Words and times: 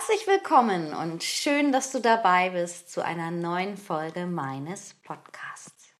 Herzlich 0.00 0.26
willkommen 0.26 0.94
und 0.94 1.22
schön, 1.22 1.72
dass 1.72 1.92
du 1.92 2.00
dabei 2.00 2.50
bist 2.50 2.90
zu 2.90 3.04
einer 3.04 3.30
neuen 3.30 3.76
Folge 3.76 4.24
meines 4.24 4.94
Podcasts. 5.04 5.90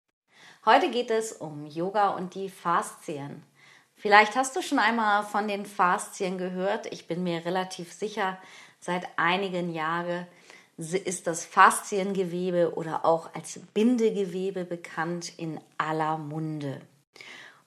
Heute 0.65 0.91
geht 0.91 1.11
es 1.11 1.33
um 1.33 1.67
Yoga 1.67 2.09
und 2.09 2.35
die 2.35 2.49
Faszien. 2.49 3.43
Vielleicht 3.97 4.37
hast 4.37 4.57
du 4.57 4.63
schon 4.63 4.79
einmal 4.79 5.25
von 5.25 5.49
den 5.49 5.67
Faszien 5.67 6.39
gehört. 6.39 6.91
Ich 6.91 7.09
bin 7.09 7.23
mir 7.23 7.45
relativ 7.45 7.93
sicher, 7.93 8.39
seit 8.81 9.07
einigen 9.17 9.75
Jahren 9.75 10.27
ist 10.79 11.27
das 11.27 11.45
Fasziengewebe 11.45 12.73
oder 12.77 13.05
auch 13.05 13.35
als 13.35 13.61
Bindegewebe 13.75 14.65
bekannt 14.65 15.31
in 15.39 15.61
aller 15.77 16.17
Munde. 16.17 16.81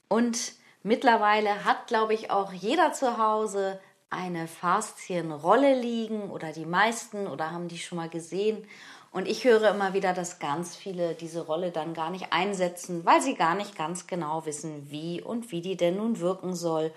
Und 0.07 0.53
mittlerweile 0.81 1.63
hat, 1.63 1.85
glaube 1.85 2.15
ich, 2.15 2.31
auch 2.31 2.51
jeder 2.53 2.91
zu 2.91 3.19
Hause 3.19 3.79
eine 4.13 4.47
Faszienrolle 4.47 5.79
liegen 5.79 6.29
oder 6.29 6.51
die 6.51 6.65
meisten 6.65 7.27
oder 7.27 7.51
haben 7.51 7.67
die 7.67 7.77
schon 7.77 7.97
mal 7.97 8.09
gesehen. 8.09 8.65
Und 9.11 9.27
ich 9.27 9.43
höre 9.43 9.69
immer 9.69 9.93
wieder, 9.93 10.13
dass 10.13 10.39
ganz 10.39 10.75
viele 10.75 11.13
diese 11.13 11.45
Rolle 11.45 11.71
dann 11.71 11.93
gar 11.93 12.09
nicht 12.09 12.31
einsetzen, 12.31 13.05
weil 13.05 13.21
sie 13.21 13.35
gar 13.35 13.53
nicht 13.55 13.75
ganz 13.75 14.07
genau 14.07 14.45
wissen, 14.45 14.89
wie 14.89 15.21
und 15.21 15.51
wie 15.51 15.61
die 15.61 15.77
denn 15.77 15.97
nun 15.97 16.19
wirken 16.19 16.55
soll. 16.55 16.91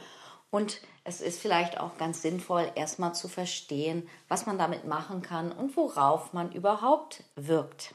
Und 0.51 0.81
es 1.05 1.21
ist 1.21 1.41
vielleicht 1.41 1.79
auch 1.79 1.99
ganz 1.99 2.23
sinnvoll, 2.23 2.71
erstmal 2.75 3.15
zu 3.15 3.29
verstehen, 3.29 4.09
was 4.29 4.47
man 4.47 4.59
damit 4.59 4.87
machen 4.87 5.21
kann 5.21 5.53
und 5.53 5.77
worauf 5.77 6.33
man 6.33 6.53
überhaupt 6.53 7.23
wirkt. 7.35 7.95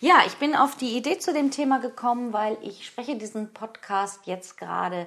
Ja, 0.00 0.22
ich 0.26 0.34
bin 0.34 0.54
auf 0.54 0.76
die 0.76 0.96
Idee 0.96 1.18
zu 1.18 1.32
dem 1.32 1.50
Thema 1.50 1.78
gekommen, 1.78 2.32
weil 2.32 2.58
ich 2.60 2.86
spreche 2.86 3.16
diesen 3.16 3.52
Podcast 3.52 4.26
jetzt 4.26 4.58
gerade 4.58 5.06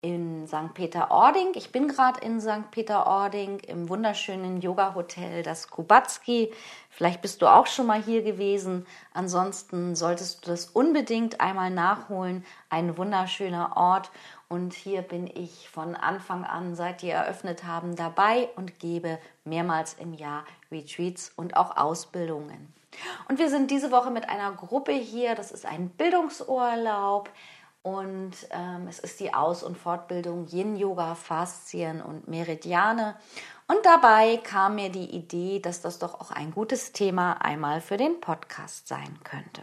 in 0.00 0.46
St. 0.46 0.74
Peter-Ording. 0.74 1.52
Ich 1.54 1.72
bin 1.72 1.88
gerade 1.88 2.20
in 2.20 2.40
St. 2.40 2.70
Peter-Ording 2.70 3.58
im 3.60 3.88
wunderschönen 3.88 4.60
Yoga-Hotel, 4.60 5.42
das 5.42 5.70
Kubatski. 5.70 6.52
Vielleicht 6.88 7.20
bist 7.20 7.42
du 7.42 7.46
auch 7.46 7.66
schon 7.66 7.86
mal 7.86 8.00
hier 8.00 8.22
gewesen. 8.22 8.86
Ansonsten 9.12 9.96
solltest 9.96 10.46
du 10.46 10.50
das 10.50 10.66
unbedingt 10.66 11.40
einmal 11.40 11.70
nachholen. 11.70 12.44
Ein 12.70 12.96
wunderschöner 12.96 13.76
Ort. 13.76 14.10
Und 14.48 14.72
hier 14.72 15.02
bin 15.02 15.26
ich 15.26 15.68
von 15.68 15.96
Anfang 15.96 16.44
an, 16.44 16.76
seit 16.76 17.02
die 17.02 17.10
eröffnet 17.10 17.64
haben, 17.64 17.96
dabei 17.96 18.48
und 18.54 18.78
gebe 18.78 19.18
mehrmals 19.44 19.94
im 19.94 20.14
Jahr 20.14 20.44
Retreats 20.70 21.32
und 21.34 21.56
auch 21.56 21.76
Ausbildungen. 21.76 22.72
Und 23.28 23.38
wir 23.38 23.50
sind 23.50 23.70
diese 23.70 23.90
Woche 23.90 24.10
mit 24.10 24.28
einer 24.28 24.52
Gruppe 24.52 24.92
hier. 24.92 25.34
Das 25.34 25.50
ist 25.50 25.66
ein 25.66 25.90
Bildungsurlaub 25.90 27.30
und 27.88 28.32
ähm, 28.50 28.86
es 28.88 28.98
ist 28.98 29.20
die 29.20 29.32
Aus- 29.32 29.62
und 29.62 29.78
Fortbildung 29.78 30.46
Yin 30.48 30.76
Yoga, 30.76 31.14
Faszien 31.14 32.02
und 32.02 32.28
Meridiane. 32.28 33.16
Und 33.66 33.84
dabei 33.84 34.38
kam 34.38 34.74
mir 34.74 34.90
die 34.90 35.14
Idee, 35.16 35.60
dass 35.60 35.80
das 35.80 35.98
doch 35.98 36.20
auch 36.20 36.30
ein 36.30 36.50
gutes 36.50 36.92
Thema 36.92 37.34
einmal 37.34 37.80
für 37.80 37.96
den 37.96 38.20
Podcast 38.20 38.88
sein 38.88 39.18
könnte. 39.24 39.62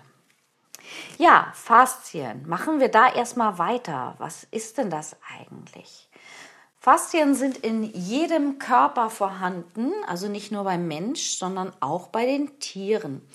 Ja, 1.17 1.51
Faszien. 1.53 2.47
Machen 2.47 2.79
wir 2.79 2.89
da 2.89 3.13
erstmal 3.13 3.57
weiter. 3.57 4.15
Was 4.17 4.43
ist 4.45 4.77
denn 4.77 4.89
das 4.89 5.15
eigentlich? 5.39 6.09
Faszien 6.79 7.33
sind 7.33 7.57
in 7.57 7.83
jedem 7.83 8.59
Körper 8.59 9.09
vorhanden, 9.09 9.91
also 10.07 10.27
nicht 10.27 10.51
nur 10.51 10.63
beim 10.63 10.87
Mensch, 10.87 11.37
sondern 11.37 11.73
auch 11.79 12.07
bei 12.07 12.25
den 12.25 12.59
Tieren. 12.59 13.27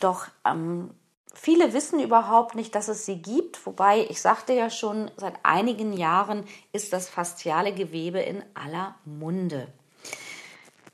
Doch 0.00 0.26
ähm, 0.46 0.90
Viele 1.34 1.72
wissen 1.72 2.00
überhaupt 2.00 2.54
nicht, 2.54 2.74
dass 2.74 2.88
es 2.88 3.06
sie 3.06 3.22
gibt, 3.22 3.64
wobei 3.64 4.06
ich 4.08 4.20
sagte 4.20 4.52
ja 4.52 4.68
schon, 4.68 5.10
seit 5.16 5.34
einigen 5.44 5.92
Jahren 5.92 6.44
ist 6.72 6.92
das 6.92 7.08
fasziale 7.08 7.72
Gewebe 7.72 8.20
in 8.20 8.42
aller 8.54 8.96
Munde. 9.04 9.68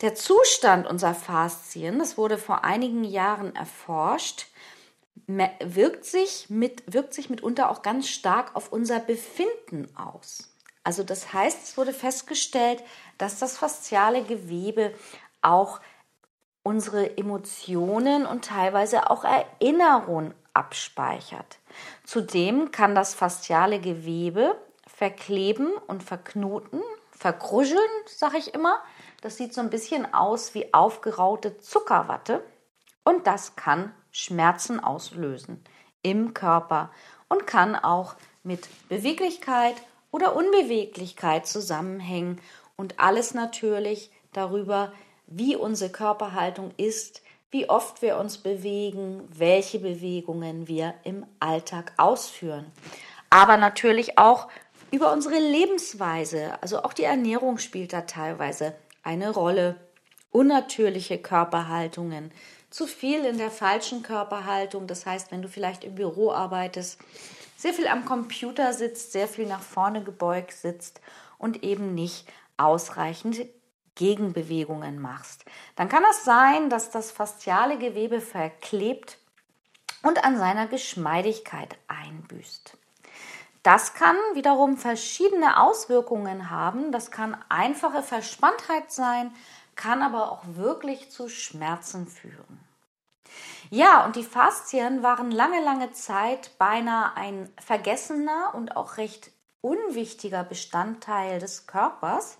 Der 0.02 0.14
Zustand 0.14 0.86
unserer 0.86 1.14
Faszien, 1.14 1.98
das 1.98 2.18
wurde 2.18 2.36
vor 2.36 2.64
einigen 2.64 3.02
Jahren 3.02 3.56
erforscht, 3.56 4.46
wirkt 5.26 6.04
sich, 6.04 6.50
mit, 6.50 6.82
wirkt 6.92 7.14
sich 7.14 7.30
mitunter 7.30 7.70
auch 7.70 7.80
ganz 7.80 8.08
stark 8.08 8.54
auf 8.54 8.70
unser 8.70 9.00
Befinden 9.00 9.88
aus. 9.96 10.52
Also 10.84 11.02
das 11.02 11.32
heißt, 11.32 11.64
es 11.64 11.76
wurde 11.78 11.94
festgestellt, 11.94 12.82
dass 13.18 13.38
das 13.38 13.56
fasziale 13.56 14.22
Gewebe 14.22 14.94
auch 15.40 15.80
unsere 16.66 17.16
Emotionen 17.16 18.26
und 18.26 18.44
teilweise 18.44 19.08
auch 19.08 19.22
Erinnerungen 19.22 20.34
abspeichert. 20.52 21.58
Zudem 22.02 22.72
kann 22.72 22.96
das 22.96 23.14
fasziale 23.14 23.78
Gewebe 23.78 24.56
verkleben 24.88 25.70
und 25.86 26.02
verknoten, 26.02 26.82
verkruscheln, 27.12 27.78
sage 28.06 28.38
ich 28.38 28.52
immer. 28.52 28.80
Das 29.20 29.36
sieht 29.36 29.54
so 29.54 29.60
ein 29.60 29.70
bisschen 29.70 30.12
aus 30.12 30.54
wie 30.54 30.74
aufgeraute 30.74 31.56
Zuckerwatte 31.58 32.42
und 33.04 33.28
das 33.28 33.54
kann 33.54 33.94
Schmerzen 34.10 34.82
auslösen 34.82 35.62
im 36.02 36.34
Körper 36.34 36.90
und 37.28 37.46
kann 37.46 37.76
auch 37.76 38.16
mit 38.42 38.68
Beweglichkeit 38.88 39.76
oder 40.10 40.34
Unbeweglichkeit 40.34 41.46
zusammenhängen 41.46 42.40
und 42.74 42.98
alles 42.98 43.34
natürlich 43.34 44.10
darüber, 44.32 44.92
wie 45.26 45.56
unsere 45.56 45.90
Körperhaltung 45.90 46.72
ist, 46.76 47.22
wie 47.50 47.68
oft 47.68 48.02
wir 48.02 48.18
uns 48.18 48.38
bewegen, 48.38 49.22
welche 49.28 49.78
Bewegungen 49.78 50.68
wir 50.68 50.94
im 51.04 51.24
Alltag 51.40 51.92
ausführen. 51.96 52.70
Aber 53.30 53.56
natürlich 53.56 54.18
auch 54.18 54.48
über 54.90 55.12
unsere 55.12 55.38
Lebensweise, 55.38 56.60
also 56.60 56.82
auch 56.82 56.92
die 56.92 57.04
Ernährung 57.04 57.58
spielt 57.58 57.92
da 57.92 58.02
teilweise 58.02 58.74
eine 59.02 59.30
Rolle. 59.30 59.76
Unnatürliche 60.30 61.18
Körperhaltungen, 61.18 62.30
zu 62.68 62.86
viel 62.86 63.24
in 63.24 63.38
der 63.38 63.50
falschen 63.50 64.02
Körperhaltung, 64.02 64.86
das 64.86 65.06
heißt, 65.06 65.32
wenn 65.32 65.40
du 65.40 65.48
vielleicht 65.48 65.82
im 65.82 65.94
Büro 65.94 66.30
arbeitest, 66.30 67.00
sehr 67.56 67.72
viel 67.72 67.86
am 67.86 68.04
Computer 68.04 68.74
sitzt, 68.74 69.12
sehr 69.12 69.28
viel 69.28 69.46
nach 69.46 69.62
vorne 69.62 70.02
gebeugt 70.04 70.52
sitzt 70.52 71.00
und 71.38 71.62
eben 71.64 71.94
nicht 71.94 72.26
ausreichend 72.58 73.46
Gegenbewegungen 73.96 75.00
machst, 75.00 75.44
dann 75.74 75.88
kann 75.88 76.04
es 76.10 76.24
sein, 76.24 76.70
dass 76.70 76.90
das 76.90 77.10
fasziale 77.10 77.76
Gewebe 77.78 78.20
verklebt 78.20 79.18
und 80.02 80.24
an 80.24 80.38
seiner 80.38 80.68
Geschmeidigkeit 80.68 81.76
einbüßt. 81.88 82.76
Das 83.64 83.94
kann 83.94 84.14
wiederum 84.34 84.76
verschiedene 84.76 85.60
Auswirkungen 85.60 86.50
haben. 86.50 86.92
Das 86.92 87.10
kann 87.10 87.36
einfache 87.48 88.04
Verspanntheit 88.04 88.92
sein, 88.92 89.34
kann 89.74 90.02
aber 90.02 90.30
auch 90.30 90.42
wirklich 90.54 91.10
zu 91.10 91.28
Schmerzen 91.28 92.06
führen. 92.06 92.60
Ja, 93.70 94.04
und 94.04 94.14
die 94.14 94.22
Faszien 94.22 95.02
waren 95.02 95.32
lange, 95.32 95.60
lange 95.64 95.90
Zeit 95.90 96.56
beinahe 96.58 97.16
ein 97.16 97.52
vergessener 97.58 98.54
und 98.54 98.76
auch 98.76 98.98
recht 98.98 99.32
unwichtiger 99.60 100.44
Bestandteil 100.44 101.40
des 101.40 101.66
Körpers. 101.66 102.38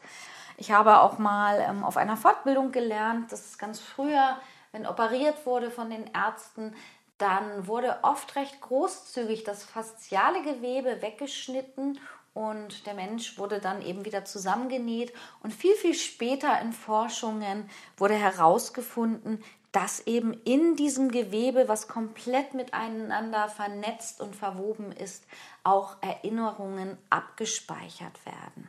Ich 0.57 0.71
habe 0.73 1.01
auch 1.01 1.19
mal 1.19 1.61
ähm, 1.61 1.85
auf 1.85 1.97
einer 1.97 2.17
Fortbildung 2.17 2.73
gelernt, 2.73 3.31
dass 3.31 3.59
ganz 3.59 3.81
früher, 3.81 4.39
wenn 4.73 4.87
operiert 4.87 5.45
wurde 5.45 5.71
von 5.71 5.91
den 5.91 6.11
Ärzten, 6.15 6.75
dann 7.19 7.67
wurde 7.67 7.99
oft 8.03 8.37
recht 8.37 8.61
großzügig 8.61 9.45
das 9.45 9.65
fasziale 9.65 10.43
Gewebe 10.43 11.01
weggeschnitten 11.03 11.99
und 12.35 12.87
der 12.87 12.93
Mensch 12.93 13.39
wurde 13.39 13.61
dann 13.61 13.81
eben 13.81 14.05
wieder 14.05 14.27
zusammengenäht. 14.27 15.15
Und 15.43 15.55
viel, 15.55 15.75
viel 15.75 15.95
später 15.95 16.61
in 16.61 16.75
Forschungen 16.75 17.71
wurde 17.97 18.15
herausgefunden, 18.15 19.43
dass 19.73 20.07
eben 20.07 20.35
in 20.45 20.77
diesem 20.77 21.11
Gewebe, 21.11 21.69
was 21.69 21.89
komplett 21.89 22.53
miteinander 22.53 23.49
vernetzt 23.49 24.21
und 24.21 24.37
verwoben 24.37 24.93
ist, 24.93 25.25
auch 25.65 25.97
Erinnerungen 26.03 26.99
abgespeichert 27.09 28.25
werden. 28.27 28.69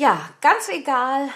Ja, 0.00 0.18
ganz 0.40 0.70
egal, 0.70 1.28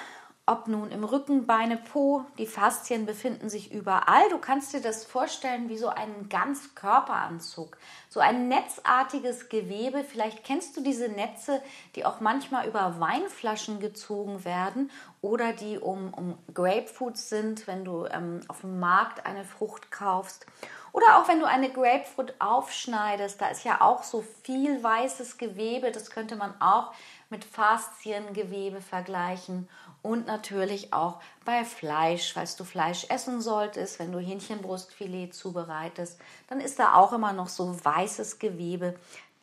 ob 0.46 0.68
nun 0.68 0.90
im 0.90 1.04
Rücken, 1.04 1.44
Beine, 1.44 1.76
Po, 1.76 2.24
die 2.38 2.46
Faszien 2.46 3.04
befinden 3.04 3.50
sich 3.50 3.70
überall. 3.70 4.26
Du 4.30 4.38
kannst 4.38 4.72
dir 4.72 4.80
das 4.80 5.04
vorstellen 5.04 5.68
wie 5.68 5.76
so 5.76 5.88
einen 5.88 6.30
Ganzkörperanzug, 6.30 7.76
so 8.08 8.20
ein 8.20 8.48
netzartiges 8.48 9.50
Gewebe. 9.50 10.02
Vielleicht 10.02 10.44
kennst 10.44 10.78
du 10.78 10.82
diese 10.82 11.10
Netze, 11.10 11.60
die 11.94 12.06
auch 12.06 12.20
manchmal 12.20 12.66
über 12.66 12.98
Weinflaschen 13.00 13.80
gezogen 13.80 14.46
werden 14.46 14.90
oder 15.20 15.52
die 15.52 15.78
um, 15.78 16.14
um 16.14 16.38
Grapefruits 16.54 17.28
sind, 17.28 17.66
wenn 17.66 17.84
du 17.84 18.06
ähm, 18.06 18.40
auf 18.48 18.62
dem 18.62 18.80
Markt 18.80 19.26
eine 19.26 19.44
Frucht 19.44 19.90
kaufst. 19.90 20.46
Oder 20.94 21.18
auch 21.18 21.28
wenn 21.28 21.40
du 21.40 21.46
eine 21.46 21.70
Grapefruit 21.70 22.34
aufschneidest, 22.38 23.40
da 23.40 23.48
ist 23.48 23.64
ja 23.64 23.80
auch 23.80 24.04
so 24.04 24.24
viel 24.42 24.82
weißes 24.82 25.38
Gewebe, 25.38 25.90
das 25.90 26.10
könnte 26.10 26.36
man 26.36 26.54
auch 26.62 26.92
mit 27.34 27.44
Fasziengewebe 27.44 28.80
vergleichen 28.80 29.68
und 30.02 30.28
natürlich 30.28 30.92
auch 30.92 31.20
bei 31.44 31.64
Fleisch, 31.64 32.32
falls 32.32 32.54
du 32.54 32.62
Fleisch 32.62 33.06
essen 33.08 33.40
solltest, 33.40 33.98
wenn 33.98 34.12
du 34.12 34.20
Hähnchenbrustfilet 34.20 35.32
zubereitest, 35.32 36.20
dann 36.48 36.60
ist 36.60 36.78
da 36.78 36.94
auch 36.94 37.12
immer 37.12 37.32
noch 37.32 37.48
so 37.48 37.76
weißes 37.84 38.38
Gewebe. 38.38 38.94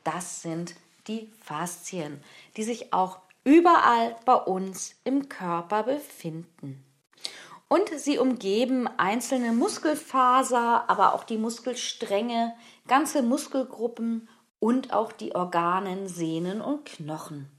Das 0.06 0.42
sind 0.42 0.76
die 1.08 1.30
Faszien, 1.44 2.24
die 2.56 2.64
sich 2.64 2.94
auch 2.94 3.20
überall 3.44 4.16
bei 4.24 4.36
uns 4.36 4.96
im 5.04 5.28
Körper 5.28 5.84
befinden. 5.84 6.86
Und 7.68 7.90
sie 7.98 8.20
umgeben 8.20 8.88
einzelne 8.98 9.52
Muskelfaser, 9.52 10.90
aber 10.90 11.14
auch 11.14 11.26
die 11.26 11.38
Muskelstränge, 11.38 12.54
ganze 12.88 13.22
Muskelgruppen 13.22 14.30
und 14.60 14.94
auch 14.94 15.12
die 15.12 15.36
Organen, 15.36 16.08
Sehnen 16.08 16.62
und 16.62 16.86
Knochen. 16.86 17.50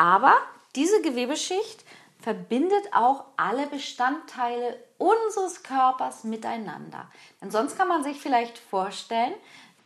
Aber 0.00 0.38
diese 0.76 1.02
Gewebeschicht 1.02 1.84
verbindet 2.20 2.94
auch 2.94 3.26
alle 3.36 3.66
Bestandteile 3.66 4.82
unseres 4.96 5.62
Körpers 5.62 6.24
miteinander. 6.24 7.10
Denn 7.42 7.50
sonst 7.50 7.76
kann 7.76 7.86
man 7.86 8.02
sich 8.02 8.18
vielleicht 8.18 8.56
vorstellen, 8.56 9.34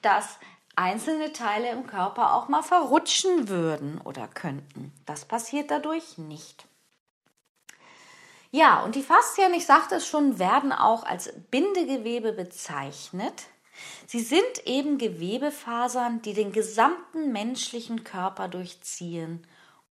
dass 0.03 0.39
einzelne 0.77 1.33
Teile 1.33 1.69
im 1.71 1.89
Körper 1.89 2.35
auch 2.35 2.47
mal 2.47 2.63
verrutschen 2.63 3.49
würden 3.49 4.01
oder 4.03 4.29
könnten. 4.29 4.93
Das 5.05 5.25
passiert 5.25 5.73
dadurch 5.73 6.17
nicht. 6.17 6.65
Ja, 8.53 8.85
und 8.85 8.95
die 8.95 9.03
Faszien, 9.03 9.53
ich 9.53 9.67
sagte 9.67 9.97
es 9.97 10.07
schon, 10.07 10.39
werden 10.39 10.71
auch 10.71 11.03
als 11.03 11.33
Bindegewebe 11.51 12.33
bezeichnet. 12.33 13.47
Sie 14.07 14.21
sind 14.21 14.65
eben 14.65 14.97
Gewebefasern, 14.99 16.23
die 16.23 16.35
den 16.35 16.53
gesamten 16.53 17.33
menschlichen 17.33 18.05
Körper 18.05 18.47
durchziehen 18.47 19.45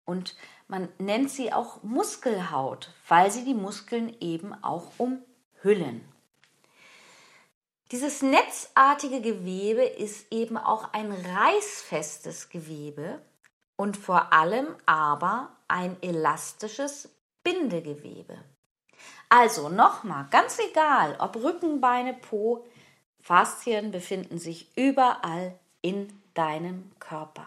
und 0.05 0.37
man 0.69 0.89
nennt 0.99 1.31
sie 1.31 1.53
auch 1.53 1.83
Muskelhaut, 1.83 2.93
weil 3.09 3.31
sie 3.31 3.45
die 3.45 3.55
Muskeln 3.55 4.17
eben 4.21 4.55
auch 4.63 4.93
umhüllen. 4.99 6.05
Dieses 7.91 8.23
netzartige 8.23 9.21
Gewebe 9.21 9.83
ist 9.83 10.33
eben 10.33 10.57
auch 10.57 10.93
ein 10.93 11.11
reißfestes 11.11 12.49
Gewebe 12.49 13.21
und 13.77 13.97
vor 13.97 14.33
allem 14.33 14.69
aber 14.87 15.57
ein 15.67 15.97
elastisches 16.01 17.09
Bindegewebe. 17.43 18.39
Also 19.29 19.69
nochmal, 19.69 20.27
ganz 20.31 20.59
egal, 20.71 21.17
ob 21.19 21.37
Rücken, 21.37 21.81
Beine, 21.81 22.15
Po, 22.15 22.67
Faszien 23.21 23.91
befinden 23.91 24.39
sich 24.39 24.77
überall 24.77 25.59
in 25.83 26.13
deinem 26.35 26.93
Körper. 26.99 27.47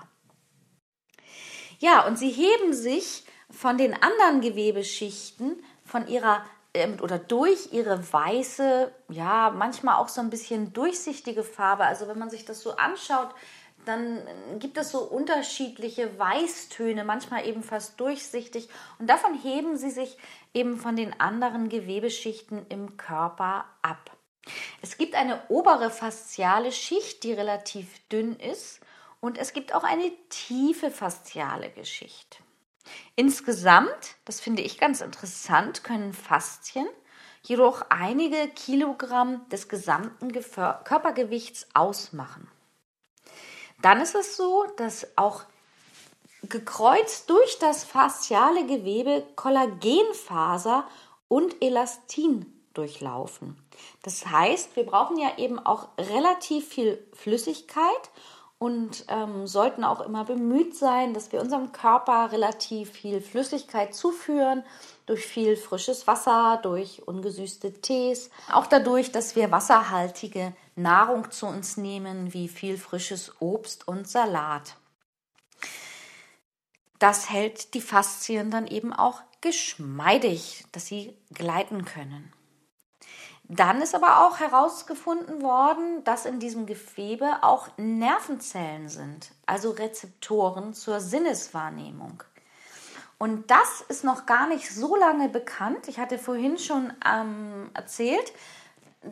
Ja, 1.84 2.08
und 2.08 2.18
sie 2.18 2.30
heben 2.30 2.72
sich 2.72 3.26
von 3.50 3.78
den 3.78 3.94
anderen 4.02 4.40
Gewebeschichten 4.40 5.62
von 5.84 6.08
ihrer 6.08 6.46
ähm, 6.74 6.96
oder 7.02 7.20
durch 7.20 7.74
ihre 7.74 8.02
weiße, 8.14 8.90
ja, 9.10 9.54
manchmal 9.54 9.98
auch 9.98 10.08
so 10.08 10.22
ein 10.22 10.30
bisschen 10.30 10.72
durchsichtige 10.72 11.44
Farbe. 11.44 11.84
Also 11.84 12.08
wenn 12.08 12.18
man 12.18 12.30
sich 12.30 12.46
das 12.46 12.62
so 12.62 12.78
anschaut, 12.78 13.36
dann 13.84 14.22
gibt 14.60 14.78
es 14.78 14.92
so 14.92 15.00
unterschiedliche 15.00 16.18
Weißtöne, 16.18 17.04
manchmal 17.04 17.46
eben 17.46 17.64
fast 17.64 18.00
durchsichtig. 18.00 18.70
Und 18.98 19.10
davon 19.10 19.38
heben 19.44 19.76
sie 19.76 19.92
sich 19.92 20.18
eben 20.54 20.78
von 20.78 20.96
den 20.96 21.20
anderen 21.20 21.68
Gewebeschichten 21.68 22.66
im 22.70 22.96
Körper 22.96 23.66
ab. 23.82 24.16
Es 24.82 24.98
gibt 24.98 25.16
eine 25.16 25.42
obere 25.50 25.90
fasziale 25.90 26.72
Schicht, 26.72 27.24
die 27.24 27.34
relativ 27.34 28.00
dünn 28.08 28.38
ist 28.38 28.80
und 29.24 29.38
es 29.38 29.54
gibt 29.54 29.74
auch 29.74 29.86
eine 29.86 30.12
tiefe 30.28 30.92
fasziale 30.92 31.70
Geschichte. 31.70 32.40
Insgesamt, 33.16 34.18
das 34.26 34.42
finde 34.42 34.62
ich 34.64 34.78
ganz 34.78 35.00
interessant, 35.00 35.86
können 35.86 36.12
Faszien 36.12 36.86
jedoch 37.42 37.86
einige 37.88 38.50
Kilogramm 38.50 39.48
des 39.48 39.70
gesamten 39.70 40.30
Körpergewichts 40.34 41.68
ausmachen. 41.74 42.52
Dann 43.82 44.02
ist 44.02 44.14
es 44.14 44.36
so, 44.36 44.66
dass 44.76 45.08
auch 45.16 45.44
gekreuzt 46.42 47.30
durch 47.30 47.60
das 47.60 47.86
fasziale 47.86 48.66
Gewebe 48.66 49.26
Kollagenfaser 49.38 50.86
und 51.30 51.62
Elastin 51.62 52.62
durchlaufen. 52.74 53.56
Das 54.02 54.26
heißt, 54.26 54.76
wir 54.76 54.86
brauchen 54.86 55.18
ja 55.18 55.38
eben 55.38 55.60
auch 55.60 55.88
relativ 55.98 56.68
viel 56.68 57.08
Flüssigkeit 57.14 58.12
und 58.64 59.04
ähm, 59.10 59.46
sollten 59.46 59.84
auch 59.84 60.00
immer 60.00 60.24
bemüht 60.24 60.74
sein, 60.74 61.14
dass 61.14 61.34
wir 61.34 61.42
unserem 61.42 61.74
Körper 61.74 62.32
relativ 62.32 62.92
viel 62.92 63.20
Flüssigkeit 63.20 63.94
zuführen, 63.94 64.64
durch 65.06 65.26
viel 65.26 65.58
frisches 65.58 66.08
Wasser, 66.08 66.62
durch 66.64 67.06
ungesüßte 67.06 67.74
Tees, 67.82 68.30
auch 68.50 68.66
dadurch, 68.66 69.12
dass 69.12 69.36
wir 69.36 69.52
wasserhaltige 69.52 70.54
Nahrung 70.78 71.30
zu 71.30 71.46
uns 71.46 71.76
nehmen, 71.76 72.34
wie 72.34 72.48
viel 72.48 72.78
frisches 72.78 73.34
Obst 73.42 73.86
und 73.86 74.08
Salat. 74.08 74.78
Das 77.00 77.30
hält 77.30 77.74
die 77.74 77.82
Faszien 77.82 78.50
dann 78.50 78.66
eben 78.66 78.94
auch 78.94 79.20
geschmeidig, 79.42 80.64
dass 80.72 80.86
sie 80.86 81.18
gleiten 81.34 81.84
können. 81.84 82.32
Dann 83.56 83.82
ist 83.82 83.94
aber 83.94 84.26
auch 84.26 84.40
herausgefunden 84.40 85.44
worden, 85.44 86.04
dass 86.04 86.26
in 86.26 86.40
diesem 86.40 86.66
Gewebe 86.66 87.44
auch 87.44 87.70
Nervenzellen 87.78 88.90
sind, 88.90 89.32
also 89.46 89.72
Rezeptoren 89.72 90.74
zur 90.74 91.00
Sinneswahrnehmung. 91.00 92.24
Und 93.20 93.52
das 93.52 93.82
ist 93.90 94.04
noch 94.04 94.26
gar 94.26 94.48
nicht 94.48 94.74
so 94.74 94.96
lange 94.96 95.30
bekannt. 95.30 95.88
Ich 95.88 96.00
hatte 96.00 96.18
vorhin 96.18 96.58
schon 96.58 96.94
ähm, 97.06 97.70
erzählt, 97.76 98.34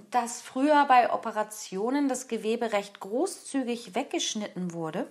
dass 0.10 0.42
früher 0.42 0.86
bei 0.86 1.14
Operationen 1.14 2.10
das 2.10 2.28
Gewebe 2.28 2.74
recht 2.74 3.00
großzügig 3.00 3.94
weggeschnitten 3.94 4.74
wurde 4.74 5.08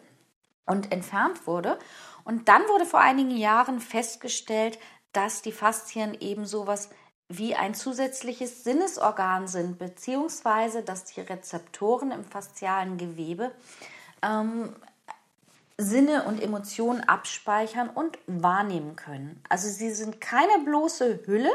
und 0.67 0.91
entfernt 0.91 1.47
wurde. 1.47 1.79
Und 2.25 2.49
dann 2.49 2.63
wurde 2.69 2.85
vor 2.85 3.01
einigen 3.01 3.37
Jahren 3.37 3.79
festgestellt, 3.79 4.79
dass 5.13 5.41
die 5.43 5.53
Faszien 5.53 6.15
eben 6.21 6.47
sowas 6.47 6.91
wie 7.31 7.55
ein 7.55 7.75
zusätzliches 7.75 8.65
Sinnesorgan 8.65 9.47
sind, 9.47 9.79
beziehungsweise 9.79 10.83
dass 10.83 11.05
die 11.05 11.21
Rezeptoren 11.21 12.11
im 12.11 12.25
faszialen 12.25 12.99
Gewebe 12.99 13.53
ähm, 14.21 14.75
Sinne 15.79 16.25
und 16.25 16.43
Emotionen 16.43 17.03
abspeichern 17.09 17.89
und 17.89 18.19
wahrnehmen 18.27 18.97
können. 18.97 19.43
Also 19.49 19.69
sie 19.69 19.93
sind 19.93 20.21
keine 20.21 20.59
bloße 20.65 21.21
Hülle, 21.25 21.53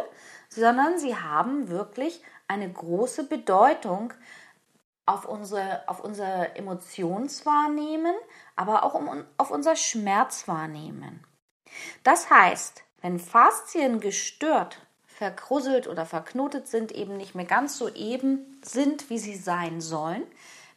sondern 0.48 0.98
sie 0.98 1.16
haben 1.16 1.68
wirklich 1.68 2.24
eine 2.48 2.72
große 2.72 3.26
Bedeutung 3.26 4.14
auf, 5.06 5.26
unsere, 5.26 5.88
auf 5.88 6.00
unser 6.00 6.56
Emotionswahrnehmen, 6.56 8.16
aber 8.56 8.84
auch 8.84 8.94
um, 8.94 9.26
auf 9.38 9.52
unser 9.52 9.76
Schmerzwahrnehmen. 9.76 11.24
Das 12.04 12.30
heißt, 12.30 12.84
wenn 13.02 13.20
Faszien 13.20 14.00
gestört 14.00 14.85
verkrusselt 15.16 15.88
oder 15.88 16.06
verknotet 16.06 16.68
sind, 16.68 16.92
eben 16.92 17.16
nicht 17.16 17.36
mehr 17.36 17.46
ganz 17.46 17.78
so 17.78 17.88
eben 17.90 18.60
sind, 18.62 19.10
wie 19.10 19.18
sie 19.18 19.36
sein 19.36 19.80
sollen, 19.80 20.24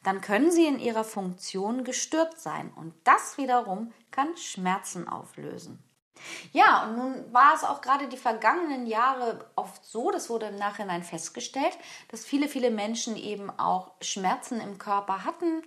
dann 0.04 0.21
können 0.21 0.52
sie 0.52 0.66
in 0.66 0.78
ihrer 0.78 1.02
Funktion 1.02 1.83
gestört 1.83 2.38
sein. 2.38 2.73
Und 2.76 2.95
das 3.02 3.37
wiederum 3.37 3.92
kann 4.12 4.37
Schmerzen 4.37 5.09
auflösen. 5.09 5.83
Ja, 6.52 6.85
und 6.85 6.97
nun 6.97 7.33
war 7.33 7.54
es 7.54 7.64
auch 7.64 7.80
gerade 7.80 8.09
die 8.09 8.16
vergangenen 8.16 8.87
Jahre 8.87 9.50
oft 9.57 9.85
so, 9.85 10.11
das 10.11 10.30
wurde 10.30 10.47
im 10.47 10.57
Nachhinein 10.57 11.02
festgestellt, 11.02 11.76
dass 12.09 12.25
viele, 12.25 12.49
viele 12.49 12.71
Menschen 12.71 13.16
eben 13.16 13.50
auch 13.50 13.92
Schmerzen 14.00 14.61
im 14.61 14.78
Körper 14.78 15.25
hatten. 15.25 15.62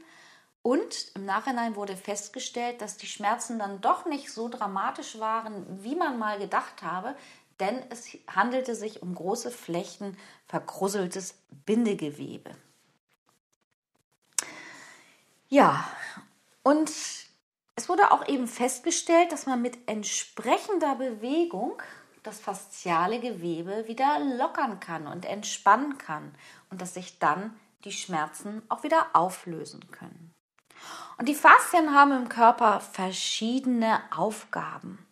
Und 0.64 1.12
im 1.16 1.26
Nachhinein 1.26 1.76
wurde 1.76 1.98
festgestellt, 1.98 2.82
dass 2.82 2.98
die 2.98 3.08
Schmerzen 3.08 3.58
dann 3.58 3.82
doch 3.82 4.06
nicht 4.06 4.32
so 4.32 4.48
dramatisch 4.48 5.20
waren, 5.20 5.84
wie 5.84 5.96
man 5.96 6.20
mal 6.20 6.38
gedacht 6.38 6.84
habe, 6.84 7.16
denn 7.62 7.82
es 7.90 8.10
handelte 8.28 8.76
sich 8.76 9.02
um 9.02 9.16
große 9.16 9.52
Flächen 9.52 10.18
verkrusseltes 10.48 11.36
Bindegewebe. 11.66 12.52
Ja, 15.48 15.88
und 16.64 16.90
es 17.76 17.90
wurde 17.90 18.12
auch 18.12 18.28
eben 18.28 18.48
festgestellt, 18.48 19.32
dass 19.32 19.46
man 19.46 19.62
mit 19.62 19.78
entsprechender 19.88 20.96
Bewegung 20.96 21.82
das 22.24 22.40
fasziale 22.40 23.20
Gewebe 23.20 23.88
wieder 23.88 24.20
lockern 24.38 24.80
kann 24.80 25.08
und 25.08 25.26
entspannen 25.26 25.98
kann 25.98 26.36
und 26.70 26.82
dass 26.82 26.94
sich 26.94 27.20
dann 27.20 27.58
die 27.84 27.92
Schmerzen 27.92 28.62
auch 28.70 28.84
wieder 28.84 29.08
auflösen 29.14 29.90
können. 29.92 30.34
Und 31.18 31.28
die 31.28 31.36
Faszien 31.36 31.94
haben 31.94 32.12
im 32.12 32.30
Körper 32.30 32.80
verschiedene 32.80 34.02
Aufgaben. 34.12 35.06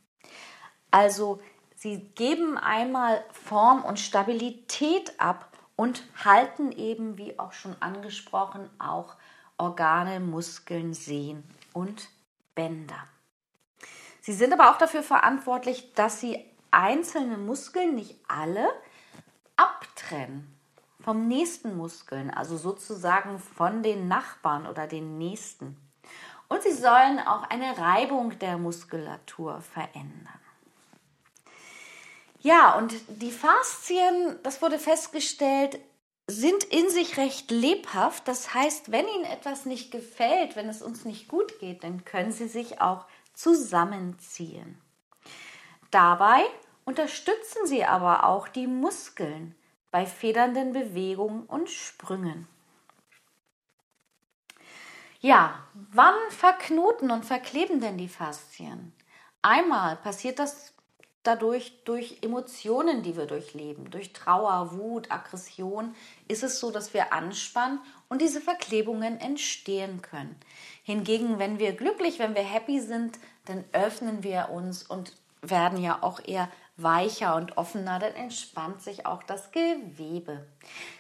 Also 0.91 1.41
sie 1.79 1.99
geben 2.15 2.57
einmal 2.57 3.23
Form 3.31 3.83
und 3.83 3.99
Stabilität 3.99 5.19
ab 5.19 5.57
und 5.75 6.03
halten 6.23 6.71
eben, 6.71 7.17
wie 7.17 7.39
auch 7.39 7.53
schon 7.53 7.75
angesprochen, 7.81 8.69
auch 8.79 9.15
Organe, 9.57 10.19
Muskeln, 10.19 10.93
Sehnen 10.93 11.43
und 11.73 12.09
Bänder. 12.53 13.07
Sie 14.21 14.33
sind 14.33 14.53
aber 14.53 14.71
auch 14.71 14.77
dafür 14.77 15.03
verantwortlich, 15.03 15.93
dass 15.93 16.19
sie 16.19 16.45
einzelne 16.71 17.37
Muskeln, 17.37 17.95
nicht 17.95 18.19
alle, 18.27 18.69
abtrennen 19.55 20.53
vom 21.01 21.27
nächsten 21.27 21.77
Muskeln, 21.77 22.29
also 22.29 22.57
sozusagen 22.57 23.39
von 23.39 23.83
den 23.83 24.07
Nachbarn 24.07 24.67
oder 24.67 24.85
den 24.85 25.17
nächsten. 25.17 25.77
Und 26.49 26.61
sie 26.61 26.73
sollen 26.73 27.19
auch 27.19 27.43
eine 27.49 27.77
Reibung 27.77 28.37
der 28.39 28.57
Muskulatur 28.57 29.61
verändern. 29.61 30.39
Ja, 32.41 32.77
und 32.77 32.93
die 33.07 33.31
Faszien, 33.31 34.39
das 34.43 34.61
wurde 34.61 34.79
festgestellt, 34.79 35.79
sind 36.27 36.63
in 36.65 36.89
sich 36.89 37.17
recht 37.17 37.51
lebhaft. 37.51 38.27
Das 38.27 38.53
heißt, 38.53 38.91
wenn 38.91 39.07
Ihnen 39.07 39.25
etwas 39.25 39.65
nicht 39.65 39.91
gefällt, 39.91 40.55
wenn 40.55 40.69
es 40.69 40.81
uns 40.81 41.03
nicht 41.03 41.27
gut 41.27 41.59
geht, 41.59 41.83
dann 41.83 42.05
können 42.05 42.31
Sie 42.31 42.47
sich 42.47 42.81
auch 42.81 43.05
zusammenziehen. 43.33 44.79
Dabei 45.91 46.45
unterstützen 46.85 47.65
Sie 47.65 47.83
aber 47.83 48.25
auch 48.25 48.47
die 48.47 48.67
Muskeln 48.67 49.55
bei 49.91 50.05
federnden 50.05 50.71
Bewegungen 50.71 51.45
und 51.45 51.69
Sprüngen. 51.69 52.47
Ja, 55.19 55.67
wann 55.73 56.15
verknoten 56.29 57.11
und 57.11 57.25
verkleben 57.25 57.81
denn 57.81 57.97
die 57.97 58.07
Faszien? 58.07 58.93
Einmal 59.41 59.97
passiert 59.97 60.39
das 60.39 60.73
dadurch 61.23 61.83
durch 61.83 62.17
Emotionen, 62.21 63.03
die 63.03 63.17
wir 63.17 63.25
durchleben, 63.25 63.91
durch 63.91 64.13
Trauer, 64.13 64.71
Wut, 64.73 65.11
Aggression, 65.11 65.95
ist 66.27 66.43
es 66.43 66.59
so, 66.59 66.71
dass 66.71 66.93
wir 66.93 67.13
anspannen 67.13 67.79
und 68.07 68.21
diese 68.21 68.41
Verklebungen 68.41 69.19
entstehen 69.19 70.01
können. 70.01 70.35
Hingegen, 70.83 71.39
wenn 71.39 71.59
wir 71.59 71.73
glücklich, 71.73 72.19
wenn 72.19 72.35
wir 72.35 72.43
happy 72.43 72.79
sind, 72.79 73.19
dann 73.45 73.63
öffnen 73.73 74.23
wir 74.23 74.49
uns 74.49 74.83
und 74.83 75.13
werden 75.41 75.81
ja 75.81 75.99
auch 76.01 76.19
eher 76.25 76.49
weicher 76.77 77.35
und 77.35 77.57
offener, 77.57 77.99
dann 77.99 78.13
entspannt 78.13 78.81
sich 78.81 79.05
auch 79.05 79.23
das 79.23 79.51
Gewebe. 79.51 80.45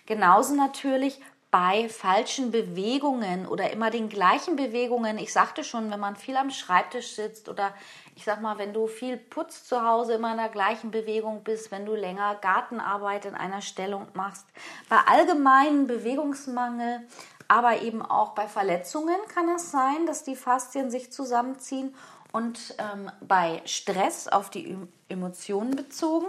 Genauso 0.05 0.53
natürlich 0.55 1.19
bei 1.51 1.89
falschen 1.89 2.51
Bewegungen 2.51 3.47
oder 3.47 3.71
immer 3.71 3.89
den 3.89 4.07
gleichen 4.07 4.55
Bewegungen. 4.55 5.17
Ich 5.17 5.33
sagte 5.33 5.63
schon, 5.63 5.89
wenn 5.89 5.99
man 5.99 6.15
viel 6.15 6.37
am 6.37 6.51
Schreibtisch 6.51 7.15
sitzt 7.15 7.49
oder 7.49 7.73
ich 8.15 8.23
sag 8.23 8.41
mal, 8.41 8.57
wenn 8.59 8.73
du 8.73 8.85
viel 8.85 9.17
putzt 9.17 9.67
zu 9.67 9.83
Hause, 9.83 10.13
immer 10.13 10.31
in 10.31 10.37
der 10.37 10.49
gleichen 10.49 10.91
Bewegung 10.91 11.43
bist, 11.43 11.71
wenn 11.71 11.85
du 11.85 11.95
länger 11.95 12.35
Gartenarbeit 12.35 13.25
in 13.25 13.33
einer 13.33 13.61
Stellung 13.61 14.07
machst, 14.13 14.45
bei 14.89 14.97
allgemeinen 15.07 15.87
Bewegungsmangel, 15.87 17.01
aber 17.47 17.81
eben 17.81 18.03
auch 18.03 18.29
bei 18.35 18.47
Verletzungen 18.47 19.17
kann 19.33 19.49
es 19.49 19.71
sein, 19.71 20.05
dass 20.05 20.23
die 20.23 20.35
Faszien 20.35 20.91
sich 20.91 21.11
zusammenziehen 21.11 21.95
und 22.31 22.75
ähm, 22.77 23.11
bei 23.21 23.61
Stress 23.65 24.27
auf 24.27 24.51
die 24.51 24.77
Emotionen 25.07 25.75
bezogen, 25.75 26.27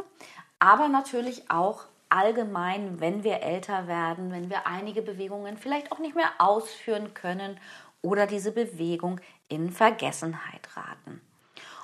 aber 0.59 0.89
natürlich 0.89 1.51
auch 1.51 1.85
allgemein, 2.11 3.01
wenn 3.01 3.25
wir 3.25 3.43
älter 3.43 3.87
werden, 3.87 4.33
wenn 4.33 4.51
wir 4.51 4.67
einige 4.67 5.03
Bewegungen 5.03 5.57
vielleicht 5.57 5.93
auch 5.93 5.99
nicht 5.99 6.17
mehr 6.17 6.33
ausführen 6.39 7.15
können 7.15 7.59
oder 8.03 8.27
diese 8.27 8.53
Bewegung 8.53 9.21
in 9.49 9.71
Vergessenheit 9.71 10.77
raten. 10.77 11.21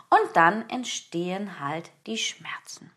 Und 0.09 0.37
dann 0.37 0.69
entstehen 0.69 1.61
halt 1.61 1.91
die 2.07 2.19
Schmerzen. 2.19 2.91